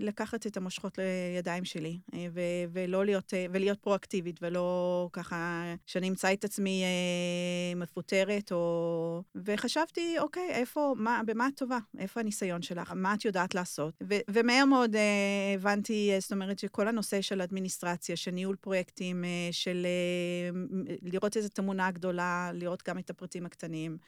לקחת 0.00 0.46
את 0.46 0.56
המושכות 0.56 0.98
לידיים 1.34 1.64
שלי, 1.64 1.98
אה, 2.14 2.26
ו- 2.32 2.40
ולא 2.72 3.04
להיות, 3.04 3.34
אה, 3.34 3.46
ולהיות 3.52 3.78
פרואקטיבית, 3.78 4.38
ולא 4.42 5.08
ככה 5.12 5.64
שאני 5.86 6.08
אמצא 6.08 6.32
את 6.32 6.44
עצמי 6.44 6.82
אה, 6.84 7.76
מפוטרת, 7.76 8.52
או... 8.52 9.22
וחשבתי, 9.34 10.18
אוקיי, 10.18 10.48
איפה, 10.50 10.94
מה, 10.98 11.20
במה 11.26 11.48
את 11.48 11.56
טובה? 11.56 11.78
איפה 11.98 12.20
הניסיון 12.20 12.62
שלך? 12.62 12.92
מה 12.96 13.14
את 13.14 13.24
יודעת 13.24 13.54
לעשות? 13.54 13.94
ו- 14.02 14.20
ומהר 14.30 14.64
מאוד 14.64 14.96
אה, 14.96 15.54
הבנתי, 15.54 16.10
אה, 16.12 16.20
זאת 16.20 16.32
אומרת, 16.32 16.58
שכל 16.58 16.88
הנושא 16.88 17.20
של 17.20 17.40
אדמיניסטרציה, 17.40 18.16
של 18.16 18.30
ניהול 18.30 18.56
פרויקטים, 18.56 19.24
אה, 19.24 19.48
של 19.50 19.86
אה, 19.86 20.60
לראות 21.02 21.36
איזו 21.36 21.48
תמונה 21.48 21.90
גדולה, 21.90 22.50
לראות 22.54 22.82
גם 22.88 22.98
את 22.98 23.10
הפרטים 23.10 23.46
הקטנים. 23.46 23.98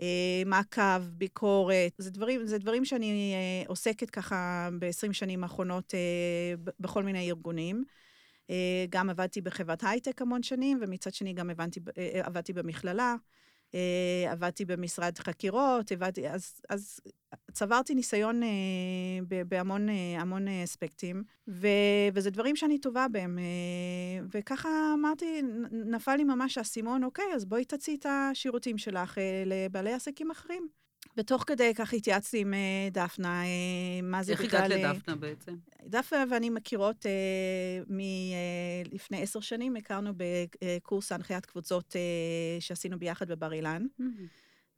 אה, 0.00 0.42
מעקב, 0.46 0.98
ביקורת, 1.12 1.92
זה 1.98 2.10
דברים, 2.10 2.46
זה 2.46 2.58
דברים 2.58 2.84
שאני 2.84 3.34
אה, 3.34 3.68
עוסקת 3.68 4.10
ככה 4.10 4.68
ב-20 4.78 5.12
שנים 5.12 5.42
האחרונות 5.42 5.94
אה, 5.94 6.54
בכל 6.80 7.02
מיני 7.02 7.28
ארגונים. 7.28 7.84
גם 8.90 9.10
עבדתי 9.10 9.40
בחברת 9.40 9.84
הייטק 9.84 10.22
המון 10.22 10.42
שנים, 10.42 10.78
ומצד 10.82 11.14
שני 11.14 11.32
גם 11.32 11.50
הבנתי, 11.50 11.80
עבדתי 12.22 12.52
במכללה, 12.52 13.14
עבדתי 14.30 14.64
במשרד 14.64 15.18
חקירות, 15.18 15.92
עבדתי, 15.92 16.28
אז, 16.28 16.60
אז 16.68 17.00
צברתי 17.52 17.94
ניסיון 17.94 18.42
אה, 18.42 18.48
ב- 19.28 19.42
בהמון 19.42 19.88
אה, 19.88 19.94
המון 20.20 20.48
אה, 20.48 20.64
אספקטים, 20.64 21.22
ו, 21.48 21.68
וזה 22.14 22.30
דברים 22.30 22.56
שאני 22.56 22.78
טובה 22.78 23.06
בהם. 23.12 23.38
אה, 23.38 24.26
וככה 24.34 24.68
אמרתי, 24.94 25.42
נפל 25.70 26.16
לי 26.16 26.24
ממש 26.24 26.58
האסימון, 26.58 27.04
אוקיי, 27.04 27.24
אז 27.34 27.44
בואי 27.44 27.64
תציעי 27.64 27.96
את 27.96 28.06
השירותים 28.08 28.78
שלך 28.78 29.18
אה, 29.18 29.42
לבעלי 29.46 29.92
עסקים 29.92 30.30
אחרים. 30.30 30.68
ותוך 31.18 31.44
כדי 31.46 31.74
כך 31.74 31.94
התייעצתי 31.94 32.38
עם 32.38 32.54
אה, 32.54 32.88
דפנה, 32.92 33.42
אה, 33.44 34.02
מה 34.02 34.22
זה 34.22 34.32
איך 34.32 34.40
בכלל... 34.40 34.72
הגעת 34.72 34.84
אה, 34.84 34.92
לדפנה 34.92 35.16
בעצם? 35.16 35.56
דפנה 35.86 36.24
ואני 36.30 36.50
מכירות 36.50 37.06
מלפני 37.88 39.22
עשר 39.22 39.40
שנים, 39.40 39.76
הכרנו 39.76 40.12
בקורס 40.16 41.12
הנחיית 41.12 41.46
קבוצות 41.46 41.96
שעשינו 42.60 42.98
ביחד 42.98 43.28
בבר 43.28 43.52
אילן, 43.52 43.86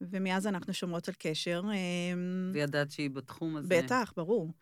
ומאז 0.00 0.46
אנחנו 0.46 0.74
שומרות 0.74 1.08
על 1.08 1.14
קשר. 1.18 1.62
וידעת 2.52 2.90
שהיא 2.90 3.10
בתחום 3.10 3.56
הזה. 3.56 3.68
בטח, 3.68 4.12
ברור. 4.16 4.52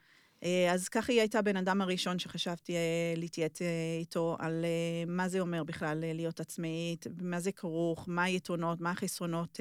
אז 0.70 0.88
ככה 0.88 1.12
היא 1.12 1.20
הייתה 1.20 1.38
הבן 1.38 1.56
אדם 1.56 1.80
הראשון 1.80 2.18
שחשבתי 2.18 2.73
להתייעץ 3.16 3.58
איתו 3.99 4.37
על 4.38 4.64
מה 5.06 5.28
זה 5.28 5.40
אומר 5.40 5.64
בכלל 5.64 5.99
להיות 6.14 6.40
עצמאית, 6.40 7.06
מה 7.23 7.40
זה 7.40 7.52
כרוך, 7.52 8.04
מה 8.08 8.23
היתרונות, 8.23 8.80
מה 8.80 8.90
החסרונות. 8.90 9.61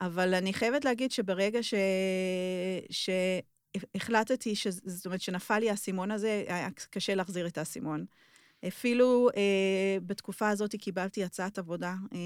אבל 0.00 0.34
אני 0.34 0.52
חייבת 0.52 0.84
להגיד 0.84 1.10
שברגע 1.10 1.62
ש... 1.62 1.74
שהחלטתי, 2.90 4.56
ש... 4.56 4.66
זאת 4.68 5.06
אומרת, 5.06 5.20
שנפל 5.20 5.58
לי 5.58 5.70
האסימון 5.70 6.10
הזה, 6.10 6.44
היה 6.48 6.68
קשה 6.90 7.14
להחזיר 7.14 7.46
את 7.46 7.58
האסימון. 7.58 8.04
אפילו 8.68 9.28
אה, 9.36 9.96
בתקופה 10.06 10.48
הזאת 10.48 10.76
קיבלתי 10.76 11.24
הצעת 11.24 11.58
עבודה 11.58 11.94
אה, 12.12 12.18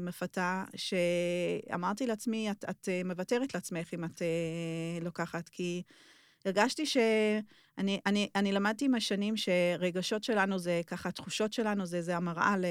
מפתה, 0.00 0.64
שאמרתי 0.76 2.06
לעצמי, 2.06 2.50
את, 2.50 2.64
את 2.70 2.88
אה, 2.88 3.02
מוותרת 3.04 3.54
לעצמך 3.54 3.94
אם 3.94 4.04
את 4.04 4.22
אה, 4.22 5.04
לוקחת, 5.04 5.48
כי 5.48 5.82
הרגשתי 6.44 6.86
ש... 6.86 6.96
אני, 7.80 8.00
אני, 8.06 8.28
אני 8.36 8.52
למדתי 8.52 8.84
עם 8.84 8.94
השנים 8.94 9.34
שרגשות 9.36 10.24
שלנו 10.24 10.58
זה 10.58 10.80
ככה, 10.86 11.10
תחושות 11.10 11.52
שלנו 11.52 11.86
זה, 11.86 12.02
זה 12.02 12.16
המראה 12.16 12.56
ל, 12.58 12.64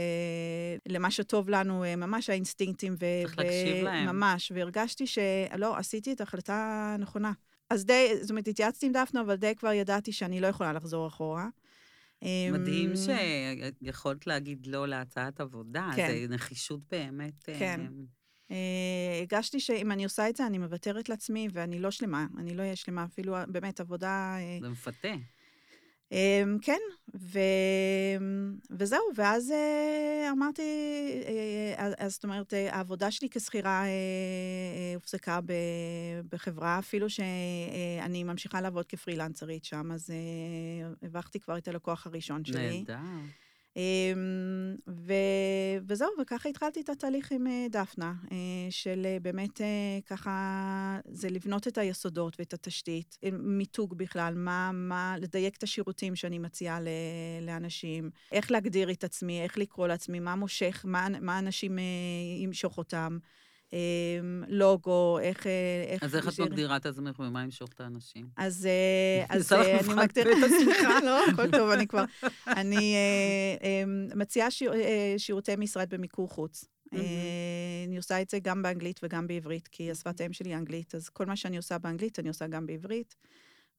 למה 0.87 1.11
שטוב 1.11 1.49
לנו, 1.49 1.83
אה, 1.83 1.95
ממש 1.95 2.29
האינסטינקטים. 2.29 2.93
ו, 2.93 3.05
צריך 3.23 3.37
להקשיב 3.37 3.83
להם. 3.83 4.05
ממש, 4.05 4.51
והרגשתי 4.55 5.07
שלא, 5.07 5.77
עשיתי 5.77 6.13
את 6.13 6.19
ההחלטה 6.19 6.91
הנכונה. 6.95 7.31
אז 7.69 7.85
די, 7.85 8.09
זאת 8.21 8.29
אומרת, 8.29 8.47
התייעצתי 8.47 8.85
עם 8.85 8.91
דפנה, 8.91 9.21
אבל 9.21 9.35
די 9.35 9.55
כבר 9.55 9.73
ידעתי 9.73 10.11
שאני 10.11 10.39
לא 10.39 10.47
יכולה 10.47 10.73
לחזור 10.73 11.07
אחורה. 11.07 11.47
מדהים 12.51 12.89
אמ, 12.89 12.95
שיכולת 13.83 14.27
להגיד 14.27 14.67
לא 14.67 14.87
להצעת 14.87 15.41
עבודה, 15.41 15.89
כן. 15.95 16.07
זה 16.07 16.33
נחישות 16.33 16.79
באמת. 16.91 17.43
כן. 17.43 17.81
אה, 18.51 18.55
אה, 18.55 19.19
הרגשתי 19.19 19.59
שאם 19.59 19.91
אני 19.91 20.03
עושה 20.03 20.29
את 20.29 20.35
זה, 20.35 20.45
אני 20.47 20.57
מוותרת 20.57 21.09
לעצמי, 21.09 21.47
ואני 21.53 21.79
לא 21.79 21.91
שלמה. 21.91 22.27
אני 22.37 22.55
לא 22.55 22.61
אהיה 22.61 22.75
שלמה, 22.75 23.03
אפילו 23.03 23.35
באמת 23.47 23.79
עבודה... 23.79 24.35
אה, 24.39 24.57
זה 24.61 24.69
מפתה. 24.69 25.13
אמ, 26.11 26.57
כן, 26.61 26.79
ו... 27.15 27.39
וזהו, 28.71 28.99
ואז 29.15 29.51
אה, 29.51 30.31
אמרתי, 30.31 30.63
אז- 31.77 32.13
זאת 32.13 32.23
אומרת, 32.23 32.53
העבודה 32.69 33.11
שלי 33.11 33.27
כשכירה 33.31 33.83
הופסקה. 34.95 35.39
בחברה, 36.31 36.79
אפילו 36.79 37.09
שאני 37.09 38.23
ממשיכה 38.23 38.61
לעבוד 38.61 38.85
כפרילנסרית 38.85 39.65
שם, 39.65 39.91
אז 39.91 40.09
הבכתי 41.03 41.39
כבר 41.39 41.57
את 41.57 41.67
הלקוח 41.67 42.07
הראשון 42.07 42.45
שלי. 42.45 42.79
נהדר. 42.79 42.97
אמ, 43.75 44.75
ו... 44.87 45.13
וזהו, 45.87 46.09
וככה 46.21 46.49
התחלתי 46.49 46.81
את 46.81 46.89
התהליך 46.89 47.31
עם 47.31 47.47
אה, 47.47 47.65
דפנה, 47.69 48.13
אה, 48.31 48.37
של 48.69 49.05
אה, 49.05 49.17
באמת 49.21 49.61
ככה, 50.05 50.99
זה 51.11 51.29
לבנות 51.29 51.67
את 51.67 51.77
היסודות 51.77 52.35
ואת 52.39 52.53
התשתית, 52.53 53.17
מיתוג 53.31 53.97
בכלל, 53.97 54.33
מה, 54.35 54.71
מה, 54.73 55.15
לדייק 55.19 55.57
את 55.57 55.63
השירותים 55.63 56.15
שאני 56.15 56.39
מציעה. 56.39 56.79
לאנשים, 57.41 58.09
איך 58.31 58.51
להגדיר 58.51 58.91
את 58.91 59.03
עצמי, 59.03 59.41
איך 59.41 59.57
לקרוא 59.57 59.87
לעצמי, 59.87 60.19
מה 60.19 60.35
מושך, 60.35 60.81
מה, 60.87 61.07
מה 61.21 61.39
אנשים 61.39 61.79
ימשוך 62.43 62.77
אותם, 62.77 63.17
לוגו, 64.47 65.19
איך... 65.19 65.47
אה, 65.47 65.83
איך 65.87 66.03
אז 66.03 66.15
איך 66.15 66.27
את 66.27 66.39
מגדירה 66.39 66.77
את 66.77 66.85
עצמך 66.85 67.19
ומה 67.19 67.43
ימשוך 67.43 67.69
את 67.75 67.81
האנשים? 67.81 68.27
אז, 68.37 68.65
אה, 68.65 69.25
אז 69.35 69.53
לך 69.53 69.59
אה, 69.59 69.79
אני 69.79 69.93
מגדירה... 69.93 70.35
פתע, 70.35 70.47
סליחה. 70.59 70.99
לא, 71.03 71.19
הכל 71.33 71.51
טוב, 71.51 71.69
אני 71.69 71.87
כבר... 71.87 72.03
אני 72.47 72.95
אה, 73.61 73.83
מציעה 74.15 74.51
שיר- 74.51 74.73
שירותי 75.17 75.55
משרד 75.55 75.89
במיקור 75.89 76.29
חוץ. 76.29 76.65
אני 77.87 77.97
עושה 77.97 78.21
את 78.21 78.29
זה 78.29 78.39
גם 78.39 78.61
באנגלית 78.61 78.99
וגם 79.03 79.27
בעברית, 79.27 79.67
כי 79.67 79.91
השפת 79.91 80.21
האם 80.21 80.33
שלי 80.33 80.49
היא 80.49 80.57
אנגלית, 80.57 80.95
אז 80.95 81.09
כל 81.09 81.25
מה 81.25 81.35
שאני 81.35 81.57
עושה 81.57 81.77
באנגלית, 81.77 82.19
אני 82.19 82.27
עושה 82.27 82.47
גם 82.47 82.65
בעברית. 82.65 83.15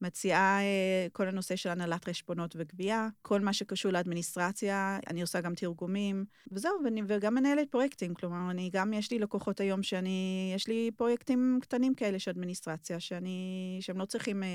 מציעה 0.03 0.61
אה, 0.61 1.07
כל 1.13 1.29
הנושא 1.29 1.57
של 1.57 1.69
הנהלת 1.69 2.05
חשבונות 2.05 2.55
וגבייה, 2.59 3.09
כל 3.23 3.41
מה 3.41 3.53
שקשור 3.53 3.93
לאדמיניסטרציה, 3.93 4.99
אני 5.07 5.21
עושה 5.21 5.41
גם 5.41 5.55
תרגומים, 5.55 6.25
וזהו, 6.53 6.73
ואני, 6.85 7.03
וגם 7.07 7.35
מנהלת 7.35 7.71
פרויקטים, 7.71 8.15
כלומר, 8.15 8.51
אני 8.51 8.71
גם, 8.73 8.93
יש 8.93 9.11
לי 9.11 9.19
לקוחות 9.19 9.61
היום 9.61 9.83
שאני, 9.83 10.53
יש 10.57 10.69
לי 10.69 10.91
פרויקטים 10.97 11.59
קטנים 11.63 11.95
כאלה 11.95 12.19
של 12.19 12.31
אדמיניסטרציה, 12.31 13.01
שאני, 13.01 13.79
שהם 13.81 13.99
לא 13.99 14.05
צריכים... 14.05 14.43
אה, 14.43 14.49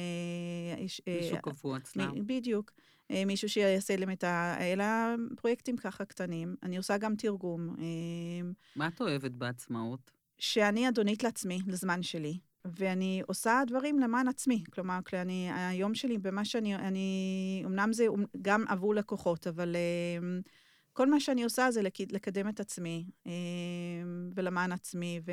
אה, 1.08 1.18
מישהו 1.22 1.38
קבוע 1.42 1.78
אצלם. 1.78 2.28
בדיוק. 2.28 2.72
מישהו 3.26 3.50
שיעשה 3.50 3.96
להם 3.96 4.12
את 4.12 4.24
ה... 4.24 4.56
אלא 4.60 4.86
פרויקטים 5.38 5.78
ככה 5.78 6.06
קטנים. 6.06 6.56
אני 6.64 6.78
עושה 6.78 6.98
גם 6.98 7.16
תרגום. 7.16 7.76
מה 8.76 8.88
את 8.88 9.02
אוהבת 9.02 9.32
בעצמאות? 9.32 10.12
שאני 10.38 10.90
אדונית 10.90 11.24
לעצמי, 11.24 11.60
לזמן 11.68 12.04
שלי, 12.04 12.38
ואני 12.66 13.22
עושה 13.28 13.62
דברים 13.68 14.00
למען 14.00 14.28
עצמי. 14.28 14.64
כלומר, 14.74 15.00
אני, 15.14 15.50
היום 15.54 15.96
שלי, 15.96 16.18
במה 16.18 16.46
שאני, 16.46 16.76
אני, 16.76 17.64
אמנם 17.66 17.94
זה 17.94 18.06
גם 18.42 18.66
עבור 18.68 18.96
לקוחות, 18.96 19.48
אבל 19.48 19.76
אה, 19.76 20.28
כל 20.94 21.10
מה 21.10 21.20
שאני 21.20 21.44
עושה 21.44 21.72
זה 21.72 21.82
לק- 21.82 22.12
לקדם 22.12 22.50
את 22.50 22.60
עצמי, 22.60 23.06
אה, 23.28 23.32
ולמען 24.36 24.72
עצמי, 24.72 25.20
ו... 25.26 25.32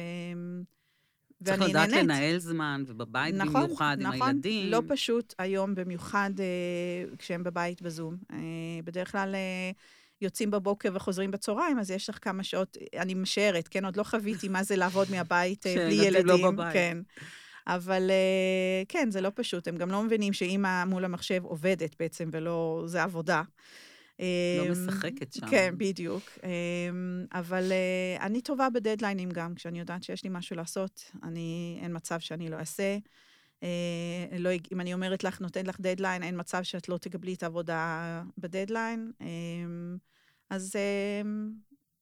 צריך 1.44 1.60
ואני 1.60 1.70
לדעת 1.70 1.88
נהנית. 1.88 2.04
לנהל 2.04 2.38
זמן, 2.38 2.84
ובבית 2.86 3.34
נכון, 3.34 3.62
במיוחד, 3.64 3.96
עם 4.00 4.06
נכון, 4.06 4.28
הילדים. 4.28 4.70
לא 4.70 4.82
פשוט 4.88 5.34
היום, 5.38 5.74
במיוחד 5.74 6.30
אה, 6.38 7.16
כשהם 7.18 7.42
בבית 7.42 7.82
בזום. 7.82 8.16
אה, 8.32 8.36
בדרך 8.84 9.12
כלל 9.12 9.34
אה, 9.34 9.70
יוצאים 10.22 10.50
בבוקר 10.50 10.88
וחוזרים 10.94 11.30
בצהריים, 11.30 11.78
אז 11.78 11.90
יש 11.90 12.10
לך 12.10 12.18
כמה 12.22 12.44
שעות, 12.44 12.76
אני 12.96 13.14
משערת, 13.14 13.68
כן? 13.68 13.84
עוד 13.84 13.96
לא 13.96 14.02
חוויתי 14.02 14.48
מה 14.48 14.62
זה 14.62 14.76
לעבוד 14.76 15.10
מהבית 15.10 15.66
אה, 15.66 15.74
בלי 15.74 15.98
כשילדים 15.98 16.14
ילדים. 16.14 16.44
לא 16.44 16.50
בבית. 16.50 16.72
כן. 16.72 16.98
אבל 17.66 18.10
אה, 18.10 18.82
כן, 18.88 19.10
זה 19.10 19.20
לא 19.20 19.30
פשוט. 19.34 19.68
הם 19.68 19.76
גם 19.76 19.90
לא 19.90 20.02
מבינים 20.02 20.32
שאימא 20.32 20.84
מול 20.84 21.04
המחשב 21.04 21.44
עובדת 21.44 21.94
בעצם, 21.98 22.28
ולא, 22.32 22.82
זה 22.86 23.02
עבודה. 23.02 23.42
לא 24.18 24.24
אה, 24.64 24.70
משחקת 24.70 25.32
שם. 25.32 25.46
כן, 25.46 25.74
בדיוק. 25.76 26.22
אמ, 26.42 27.26
אבל 27.32 27.72
אה, 27.72 28.26
אני 28.26 28.40
טובה 28.40 28.70
בדדליינים 28.70 29.30
גם, 29.30 29.54
כשאני 29.54 29.80
יודעת 29.80 30.02
שיש 30.02 30.24
לי 30.24 30.30
משהו 30.32 30.56
לעשות, 30.56 31.10
אני, 31.22 31.78
אין 31.82 31.96
מצב 31.96 32.20
שאני 32.20 32.48
לא 32.48 32.56
אעשה. 32.56 32.98
אה, 33.62 34.38
לא, 34.38 34.50
אם 34.72 34.80
אני 34.80 34.94
אומרת 34.94 35.24
לך, 35.24 35.40
נותן 35.40 35.66
לך 35.66 35.80
דדליין, 35.80 36.22
אין 36.22 36.40
מצב 36.40 36.62
שאת 36.62 36.88
לא 36.88 36.98
תקבלי 36.98 37.34
את 37.34 37.42
העבודה 37.42 38.22
בדדליין. 38.38 39.12
אמ, 39.20 39.96
אז, 40.50 40.76
אמ, 40.76 41.50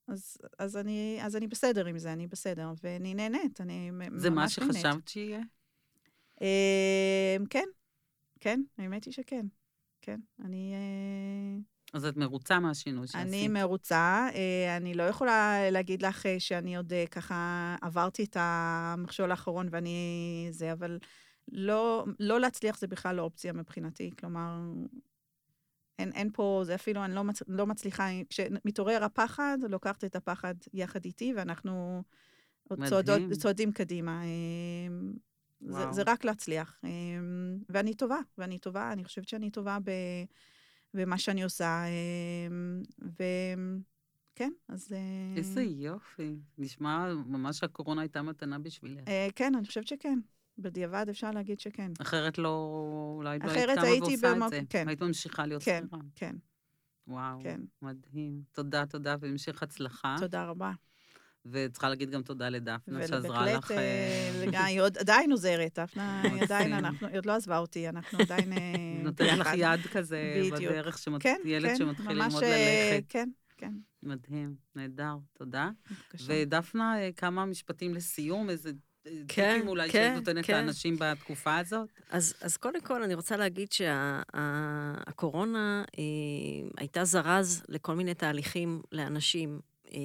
אז, 0.09 0.37
אז, 0.59 0.77
אני, 0.77 1.19
אז 1.23 1.37
אני 1.37 1.47
בסדר 1.47 1.87
עם 1.87 1.99
זה, 1.99 2.13
אני 2.13 2.27
בסדר, 2.27 2.73
ואני 2.83 3.15
נהנית, 3.15 3.61
אני 3.61 3.91
מ- 3.91 4.19
זה 4.19 4.31
מה 4.31 4.43
ממש 4.43 4.59
נהנית. 4.59 4.75
שחשבת 4.77 5.09
שיהיה? 5.09 5.41
אמ, 6.41 7.47
כן, 7.51 7.67
כן, 8.41 8.63
האמת 8.79 9.05
היא 9.05 9.13
שכן. 9.13 9.47
כן, 10.03 10.21
אני... 10.45 10.75
אה, 10.75 11.61
אז 11.93 12.05
את 12.05 12.17
מרוצה 12.17 12.61
מהשינוי 12.61 13.07
שעשית. 13.07 13.21
אני 13.21 13.49
מרוצה. 13.49 14.29
אה, 14.35 14.77
אני 14.77 14.95
לא 14.95 15.03
יכולה 15.03 15.71
להגיד 15.71 16.03
לך 16.03 16.27
שאני 16.39 16.77
עוד 16.77 16.93
ככה 17.11 17.77
עברתי 17.83 18.25
את 18.25 18.37
המכשול 18.41 19.31
האחרון 19.31 19.69
ואני 19.71 20.49
זה, 20.51 20.73
אבל 20.73 20.99
לא, 21.53 22.07
לא 22.21 22.41
להצליח 22.41 22.79
זה 22.79 22.87
בכלל 22.87 23.17
לא 23.17 23.23
אופציה 23.23 23.53
מבחינתי. 23.53 24.11
כלומר, 24.19 24.61
אין, 25.99 26.13
אין 26.13 26.31
פה, 26.33 26.63
זה 26.65 26.75
אפילו, 26.75 27.05
אני 27.05 27.15
לא, 27.15 27.25
מצ, 27.25 27.43
לא 27.49 27.67
מצליחה, 27.67 28.09
כשמתעורר 28.29 29.05
הפחד, 29.05 29.59
לוקחת 29.69 30.05
את 30.05 30.17
הפחד 30.17 30.55
יחד 30.73 31.05
איתי, 31.05 31.33
ואנחנו 31.37 32.03
צועדות. 32.89 33.21
צועדים 33.39 33.73
קדימה. 33.73 34.23
אה, 34.23 34.89
זה. 35.61 35.93
זה 35.93 36.03
רק 36.07 36.25
להצליח. 36.25 36.81
אה, 36.85 36.91
ואני 37.69 37.95
טובה, 37.95 38.19
ואני 38.39 38.59
טובה, 38.59 38.93
אני 38.93 39.05
חושבת 39.05 39.29
שאני 39.29 39.51
טובה 39.51 39.79
ב... 39.85 39.91
במה 40.95 41.19
שאני 41.19 41.43
עושה, 41.43 41.85
וכן, 43.03 44.51
אז... 44.69 44.93
אה, 44.93 45.37
איזה 45.37 45.63
יופי. 45.63 46.37
נשמע 46.59 47.15
ממש 47.15 47.59
שהקורונה 47.59 48.01
הייתה 48.01 48.23
מתנה 48.23 48.59
בשבילך. 48.59 49.09
אה, 49.09 49.29
כן, 49.35 49.55
אני 49.55 49.67
חושבת 49.67 49.87
שכן. 49.87 50.19
בדיעבד 50.61 51.07
אפשר 51.11 51.31
להגיד 51.31 51.61
שכן. 51.61 51.93
אחרת 52.03 52.39
לא, 52.39 52.71
אולי 53.17 53.39
לא 53.39 53.51
היית 53.51 53.65
קמה 53.79 53.85
ועושה 54.01 54.35
במוק- 54.35 54.47
את 54.47 54.51
זה. 54.51 54.61
כן. 54.71 54.89
היית 54.89 55.03
ממשיכה 55.03 55.47
להיות 55.47 55.63
כן, 55.63 55.83
שכירה. 55.87 56.03
כן, 56.15 56.37
וואו, 57.09 57.39
כן. 57.43 57.61
מדהים. 57.83 58.43
תודה, 58.53 58.87
תודה, 58.87 59.17
והמשך 59.21 59.63
הצלחה. 59.63 60.17
תודה 60.19 60.45
רבה. 60.45 60.73
וצריכה 61.47 61.89
להגיד 61.89 62.11
גם 62.11 62.23
תודה 62.23 62.49
לדפנה, 62.49 63.07
שעזרה 63.07 63.21
ובהחלט, 63.43 63.65
לך. 63.65 63.71
אה, 63.71 63.77
אה, 63.79 64.47
לגמרי, 64.47 64.59
היא 64.71 64.81
עוד 64.81 64.99
עדיין 64.99 65.33
עוזרת, 65.33 65.79
דפנה, 65.79 66.23
היא 66.23 66.43
עדיין. 66.43 66.73
אנחנו, 66.73 67.07
היא 67.07 67.17
עוד 67.17 67.27
לא 67.27 67.33
עזבה 67.33 67.59
אותי, 67.59 67.89
אנחנו 67.89 68.19
עדיין 68.19 68.53
אה, 68.53 68.59
נותנת 69.05 69.39
לך. 69.39 69.49
יד 69.57 69.81
כזה. 69.93 70.41
בדרך, 70.53 70.99
שמת- 70.99 71.23
כן, 71.23 71.37
ילד 71.45 71.69
כן, 71.69 71.77
שמתחיל 71.77 72.11
ללמוד 72.23 72.43
אה, 72.43 72.91
ללכת. 72.95 73.07
כן, 73.09 73.29
כן, 73.57 73.73
מדהים, 74.03 74.55
נהדר, 74.77 75.15
תודה. 75.33 75.71
ודפנה, 76.27 76.99
אה, 76.99 77.11
כמה 77.17 77.45
משפטים 77.47 77.95
לסיום, 77.95 78.51
איזה 78.51 78.69
אה, 78.69 78.75
כן, 79.29 79.53
טיפים 79.55 79.69
אולי 79.69 79.91
כן, 79.91 80.13
שאת 80.15 80.27
נותנת 80.27 80.45
כן. 80.45 80.53
לאנשים 80.53 80.97
בתקופה 80.99 81.57
הזאת? 81.57 81.89
אז, 82.11 82.35
אז 82.41 82.57
קודם 82.57 82.81
כל, 82.81 83.03
אני 83.03 83.15
רוצה 83.15 83.37
להגיד 83.37 83.73
שהקורונה 83.73 85.45
אה, 85.99 86.05
הייתה 86.77 87.05
זרז 87.05 87.63
לכל 87.69 87.95
מיני 87.95 88.15
תהליכים 88.15 88.83
לאנשים 88.93 89.61
אה, 89.93 89.99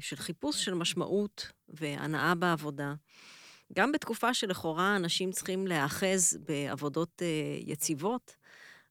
של 0.00 0.16
חיפוש 0.16 0.64
של 0.64 0.74
משמעות 0.74 1.52
והנאה 1.68 2.34
בעבודה. 2.34 2.94
גם 3.72 3.92
בתקופה 3.92 4.34
שלכאורה 4.34 4.96
אנשים 4.96 5.30
צריכים 5.32 5.66
להיאחז 5.66 6.38
בעבודות 6.46 7.22
אה, 7.22 7.58
יציבות, 7.66 8.36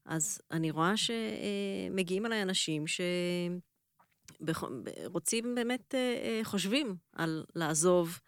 אז 0.04 0.40
אני 0.50 0.70
רואה 0.70 0.92
שמגיעים 0.96 2.26
אליי 2.26 2.42
אנשים 2.42 2.84
שרוצים 4.40 5.54
באמת, 5.54 5.94
אה, 5.94 5.98
אה, 6.00 6.40
חושבים 6.44 6.96
על 7.12 7.44
לעזוב. 7.54 8.20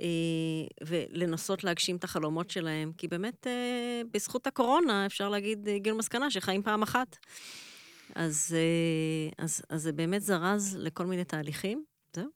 אה, 0.00 0.86
ולנסות 0.86 1.64
להגשים 1.64 1.96
את 1.96 2.04
החלומות 2.04 2.50
שלהם, 2.50 2.92
כי 2.92 3.08
באמת 3.08 3.46
אה, 3.46 4.02
בזכות 4.12 4.46
הקורונה 4.46 5.06
אפשר 5.06 5.28
להגיד, 5.28 5.68
הגיעו 5.68 5.96
למסקנה 5.96 6.30
שחיים 6.30 6.62
פעם 6.62 6.82
אחת. 6.82 7.16
אה, 8.16 8.24
אז 9.38 9.62
זה 9.74 9.92
באמת 9.92 10.22
זרז 10.22 10.76
לכל 10.80 11.06
מיני 11.06 11.24
תהליכים. 11.24 11.84
זהו. 12.16 12.28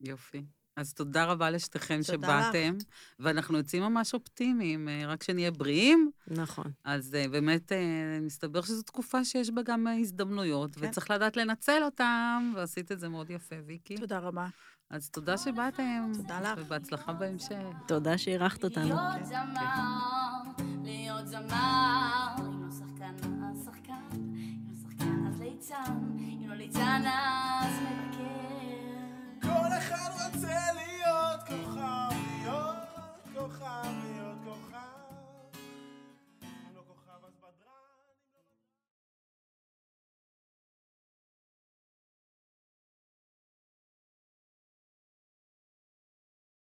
יופי. 0.00 0.42
אז 0.76 0.94
תודה 0.94 1.24
רבה 1.24 1.50
לשתיכם 1.50 2.00
תודה 2.06 2.38
לך. 2.38 2.44
שבאתם, 2.46 2.76
ואנחנו 3.18 3.58
יוצאים 3.58 3.82
ממש 3.82 4.14
אופטימיים, 4.14 4.88
אה, 4.88 5.02
רק 5.06 5.22
שנהיה 5.22 5.50
בריאים. 5.50 6.10
נכון. 6.26 6.64
אז 6.84 7.14
אה, 7.14 7.28
באמת, 7.28 7.72
אה, 7.72 8.18
מסתבר 8.22 8.62
שזו 8.62 8.82
תקופה 8.82 9.24
שיש 9.24 9.50
בה 9.50 9.62
גם 9.62 9.86
הזדמנויות, 9.86 10.76
כן. 10.76 10.86
וצריך 10.88 11.10
לדעת 11.10 11.36
לנצל 11.36 11.82
אותם, 11.82 12.52
ועשית 12.56 12.92
את 12.92 13.00
זה 13.00 13.08
מאוד 13.08 13.30
יפה, 13.30 13.56
ויקי. 13.66 13.96
תודה 13.96 14.18
רבה. 14.18 14.46
אז 14.90 15.10
תודה 15.10 15.38
שבאתם. 15.38 16.12
תודה 16.14 16.40
לך. 16.40 16.58
ובהצלחה 16.58 17.12
בהמשך. 17.12 17.56
תודה 17.88 18.18
שאירחת 18.18 18.64
אותנו. 18.64 18.88
להיות 18.88 19.24
זמר, 19.24 20.64
להיות 20.84 21.26
זמר, 21.26 22.34
אם 22.38 22.62
לא 22.62 22.70
שחקן 22.70 23.14
אז 23.44 23.64
שחקן, 23.64 23.92
אם 24.14 24.66
לא 24.68 24.74
שחקן 24.82 25.26
אז 25.28 25.40
ליצן, 25.40 25.98
אם 26.18 26.48
לא 26.48 26.54
ליצן 26.54 27.02
אז. 27.06 27.45
כל 29.76 29.82
אחד 29.82 30.10
רוצה 30.24 30.58
להיות 30.74 31.40
כוכב, 31.46 32.16
להיות 32.42 32.76
כוכב. 33.34 34.05